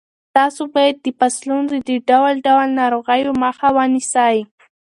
تاسو 0.35 0.61
باید 0.75 0.95
د 0.99 1.07
فصلونو 1.19 1.69
د 1.89 1.91
ډول 2.09 2.33
ډول 2.47 2.67
ناروغیو 2.79 3.31
مخه 3.43 3.67
ونیسئ. 3.77 4.37